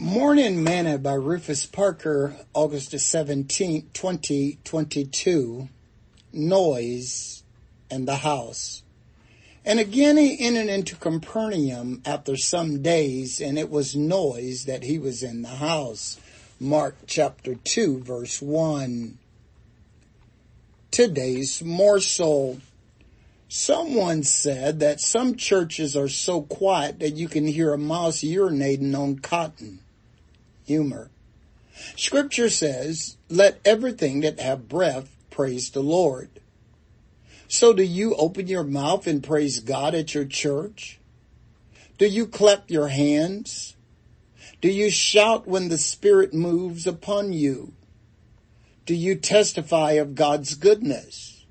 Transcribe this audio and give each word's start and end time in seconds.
Morning 0.00 0.62
Manna 0.62 0.96
by 0.96 1.14
Rufus 1.14 1.66
Parker, 1.66 2.36
August 2.54 2.92
the 2.92 2.98
17th, 2.98 3.92
2022. 3.94 5.68
Noise 6.32 7.42
and 7.90 8.06
the 8.06 8.14
house. 8.14 8.84
And 9.64 9.80
again 9.80 10.16
he 10.16 10.38
entered 10.38 10.68
into 10.68 10.94
Capernaum 10.94 12.00
after 12.06 12.36
some 12.36 12.80
days, 12.80 13.40
and 13.40 13.58
it 13.58 13.70
was 13.70 13.96
noise 13.96 14.66
that 14.66 14.84
he 14.84 15.00
was 15.00 15.24
in 15.24 15.42
the 15.42 15.48
house. 15.48 16.20
Mark 16.60 16.94
chapter 17.08 17.56
2, 17.56 18.04
verse 18.04 18.40
1. 18.40 19.18
Today's 20.92 21.60
morsel. 21.60 22.60
Someone 23.48 24.22
said 24.22 24.78
that 24.78 25.00
some 25.00 25.34
churches 25.34 25.96
are 25.96 26.06
so 26.06 26.42
quiet 26.42 27.00
that 27.00 27.16
you 27.16 27.26
can 27.26 27.48
hear 27.48 27.72
a 27.72 27.78
mouse 27.78 28.18
urinating 28.18 28.96
on 28.96 29.18
cotton 29.18 29.80
humor. 30.68 31.10
Scripture 31.96 32.50
says, 32.50 33.16
let 33.28 33.60
everything 33.64 34.20
that 34.20 34.38
have 34.38 34.68
breath 34.68 35.16
praise 35.30 35.70
the 35.70 35.82
Lord. 35.82 36.28
So 37.48 37.72
do 37.72 37.82
you 37.82 38.14
open 38.14 38.46
your 38.46 38.64
mouth 38.64 39.06
and 39.06 39.24
praise 39.24 39.60
God 39.60 39.94
at 39.94 40.14
your 40.14 40.26
church? 40.26 41.00
Do 41.96 42.06
you 42.06 42.26
clap 42.26 42.70
your 42.70 42.88
hands? 42.88 43.74
Do 44.60 44.68
you 44.68 44.90
shout 44.90 45.46
when 45.46 45.68
the 45.68 45.78
Spirit 45.78 46.34
moves 46.34 46.86
upon 46.86 47.32
you? 47.32 47.72
Do 48.84 48.94
you 48.94 49.14
testify 49.14 49.92
of 49.92 50.14
God's 50.14 50.54
goodness? 50.54 51.44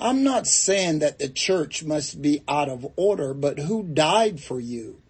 I'm 0.00 0.22
not 0.22 0.46
saying 0.46 0.98
that 0.98 1.18
the 1.18 1.28
church 1.28 1.84
must 1.84 2.20
be 2.20 2.42
out 2.48 2.68
of 2.68 2.86
order, 2.96 3.32
but 3.32 3.60
who 3.60 3.84
died 3.84 4.40
for 4.40 4.60
you? 4.60 5.00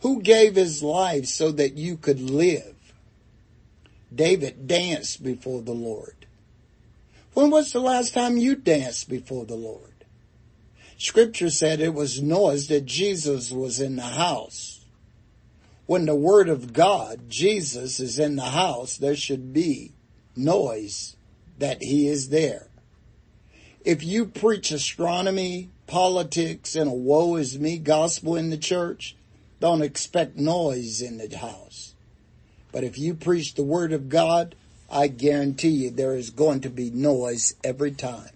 Who 0.00 0.22
gave 0.22 0.54
his 0.54 0.82
life 0.82 1.26
so 1.26 1.50
that 1.52 1.76
you 1.76 1.96
could 1.96 2.20
live. 2.20 2.74
David 4.14 4.66
danced 4.66 5.22
before 5.22 5.62
the 5.62 5.74
Lord. 5.74 6.26
When 7.34 7.50
was 7.50 7.72
the 7.72 7.80
last 7.80 8.14
time 8.14 8.36
you 8.36 8.56
danced 8.56 9.10
before 9.10 9.44
the 9.44 9.56
Lord? 9.56 9.92
Scripture 10.98 11.50
said 11.50 11.80
it 11.80 11.92
was 11.92 12.22
noise 12.22 12.68
that 12.68 12.86
Jesus 12.86 13.52
was 13.52 13.80
in 13.80 13.96
the 13.96 14.02
house. 14.02 14.80
When 15.84 16.06
the 16.06 16.16
word 16.16 16.48
of 16.48 16.72
God, 16.72 17.28
Jesus, 17.28 18.00
is 18.00 18.18
in 18.18 18.36
the 18.36 18.42
house, 18.42 18.96
there 18.96 19.14
should 19.14 19.52
be 19.52 19.92
noise 20.34 21.16
that 21.58 21.82
he 21.82 22.08
is 22.08 22.30
there. 22.30 22.68
If 23.84 24.02
you 24.02 24.26
preach 24.26 24.72
astronomy, 24.72 25.70
politics, 25.86 26.74
and 26.74 26.90
a 26.90 26.94
woe 26.94 27.36
is 27.36 27.58
me 27.58 27.78
gospel 27.78 28.34
in 28.34 28.50
the 28.50 28.56
church, 28.56 29.14
don't 29.60 29.82
expect 29.82 30.36
noise 30.36 31.00
in 31.00 31.18
the 31.18 31.36
house. 31.36 31.94
But 32.72 32.84
if 32.84 32.98
you 32.98 33.14
preach 33.14 33.54
the 33.54 33.62
word 33.62 33.92
of 33.92 34.08
God, 34.08 34.54
I 34.90 35.08
guarantee 35.08 35.70
you 35.70 35.90
there 35.90 36.14
is 36.14 36.30
going 36.30 36.60
to 36.60 36.70
be 36.70 36.90
noise 36.90 37.54
every 37.64 37.92
time. 37.92 38.30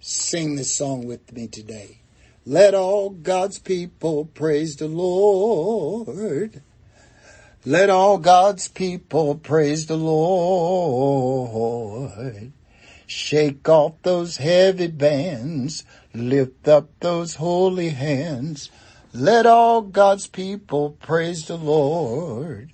Sing 0.00 0.56
this 0.56 0.74
song 0.74 1.06
with 1.06 1.32
me 1.32 1.46
today. 1.46 1.98
Let 2.46 2.74
all 2.74 3.10
God's 3.10 3.58
people 3.58 4.24
praise 4.24 4.76
the 4.76 4.88
Lord. 4.88 6.62
Let 7.66 7.90
all 7.90 8.16
God's 8.16 8.68
people 8.68 9.34
praise 9.34 9.86
the 9.86 9.98
Lord. 9.98 11.32
Shake 13.06 13.68
off 13.68 13.94
those 14.02 14.38
heavy 14.38 14.86
bands. 14.86 15.84
Lift 16.14 16.66
up 16.66 16.88
those 17.00 17.34
holy 17.34 17.90
hands. 17.90 18.70
Let 19.12 19.44
all 19.44 19.82
God's 19.82 20.28
people 20.28 20.96
praise 21.00 21.48
the 21.48 21.56
Lord. 21.56 22.70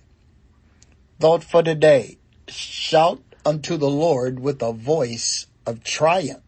Thought 1.19 1.43
for 1.43 1.63
today. 1.63 2.19
Shout 2.47 3.23
unto 3.47 3.79
the 3.79 3.89
Lord 3.89 4.41
with 4.41 4.61
a 4.61 4.73
voice 4.73 5.47
of 5.65 5.83
triumph. 5.83 6.43